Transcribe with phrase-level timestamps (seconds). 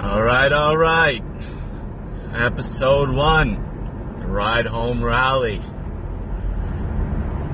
[0.00, 1.24] All right, all right.
[2.32, 5.60] Episode one, the ride home rally.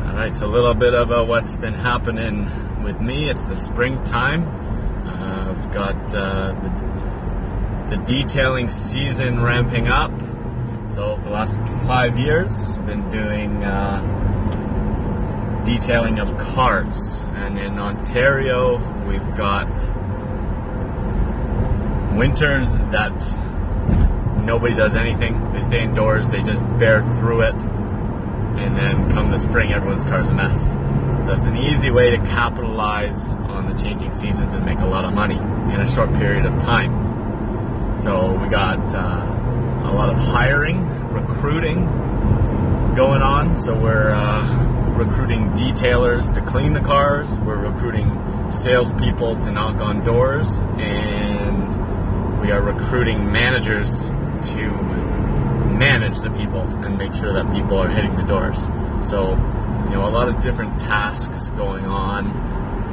[0.04, 3.30] All right, so a little bit uh, what's been happening with me.
[3.30, 4.46] It's the springtime.
[5.06, 6.52] Uh, I've got uh,
[7.88, 10.12] the, the detailing season ramping up.
[10.92, 11.56] So for the last
[11.86, 14.02] five years, I've been doing uh,
[15.64, 17.22] detailing of cars.
[17.36, 18.76] And in Ontario,
[19.08, 19.70] we've got
[22.16, 23.12] winters that
[24.44, 25.52] nobody does anything.
[25.52, 27.54] They stay indoors, they just bear through it.
[27.54, 30.72] And then come the spring, everyone's car's a mess.
[31.24, 35.04] So it's an easy way to capitalize on the changing seasons and make a lot
[35.04, 35.36] of money
[35.72, 37.98] in a short period of time.
[37.98, 41.86] So we got uh, a lot of hiring, recruiting
[42.94, 43.54] going on.
[43.58, 47.38] So we're uh, recruiting detailers to clean the cars.
[47.38, 48.10] We're recruiting
[48.50, 51.83] salespeople to knock on doors, and
[52.44, 54.10] we are recruiting managers
[54.42, 54.70] to
[55.78, 58.64] manage the people and make sure that people are hitting the doors.
[59.00, 59.30] So,
[59.84, 62.26] you know, a lot of different tasks going on,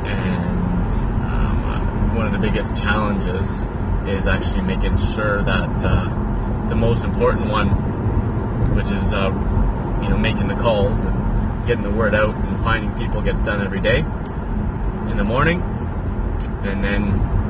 [0.05, 0.91] and
[1.29, 3.67] um, uh, one of the biggest challenges
[4.07, 7.67] is actually making sure that uh, the most important one,
[8.73, 9.27] which is uh,
[10.01, 13.61] you know making the calls and getting the word out and finding people, gets done
[13.61, 13.99] every day
[15.09, 15.61] in the morning,
[16.63, 17.40] and then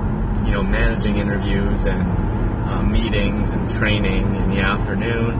[0.46, 2.02] you know managing interviews and
[2.68, 5.32] uh, meetings and training in the afternoon,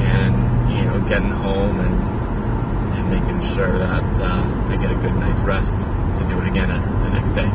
[0.00, 5.14] and you know getting home and and making sure that uh, I get a good
[5.14, 6.68] night's rest to do it again
[7.02, 7.50] the next day.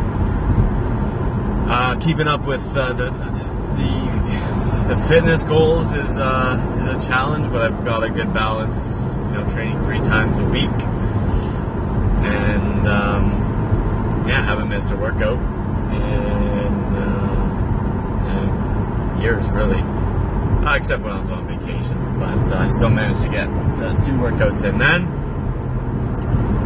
[1.67, 7.51] Uh, keeping up with uh, the, the the fitness goals is uh, is a challenge,
[7.51, 8.77] but I've got a good balance.
[9.17, 10.69] You know, training three times a week,
[12.23, 15.39] and um, yeah, haven't missed a workout
[15.93, 16.44] in
[19.25, 21.97] years really, uh, except when I was on vacation.
[22.19, 23.47] But uh, I still managed to get
[24.05, 25.01] two workouts in then.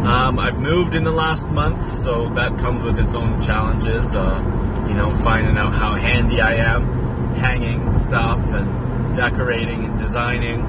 [0.06, 4.04] Um, I've moved in the last month, so that comes with its own challenges.
[4.14, 10.60] Uh, you know, finding out how handy I am, hanging stuff and decorating and designing.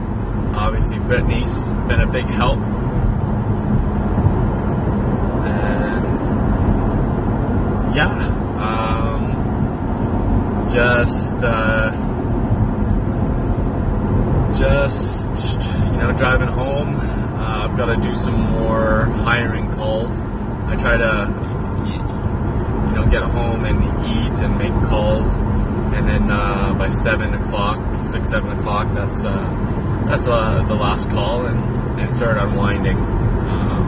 [0.55, 2.59] Obviously, Brittany's been a big help.
[5.45, 6.05] And
[7.95, 8.27] yeah,
[8.59, 9.31] um,
[10.69, 11.91] just uh,
[14.53, 16.95] just you know driving home.
[16.95, 20.27] Uh, I've got to do some more hiring calls.
[20.67, 21.27] I try to
[21.87, 25.29] you know get home and eat and make calls,
[25.95, 29.49] and then uh, by seven o'clock, six seven o'clock, that's uh,
[30.07, 32.97] that's the, the last call, and, and start unwinding.
[32.97, 33.81] Um,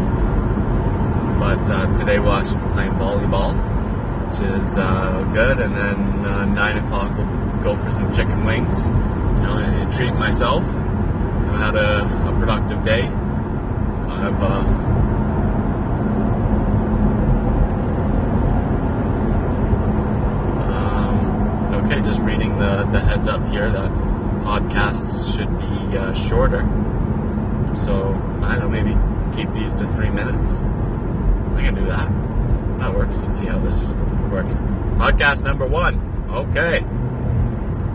[1.40, 3.54] but uh, today we'll actually be playing volleyball,
[4.34, 8.88] which is uh, good, and then uh, nine o'clock we'll go for some chicken wings.
[8.88, 10.64] You know, and treat myself.
[10.64, 13.04] I've had a, a productive day.
[13.04, 14.66] I've uh,
[20.64, 23.92] um, okay, just reading the, the heads up here that
[24.42, 26.62] podcasts should be uh, shorter.
[27.76, 28.96] So I don't know, maybe
[29.36, 30.54] keep these to three minutes.
[30.54, 32.12] I can do that.
[32.80, 33.22] That works.
[33.22, 33.80] Let's see how this
[34.34, 34.56] works.
[34.98, 36.28] Podcast number one.
[36.30, 36.84] Okay.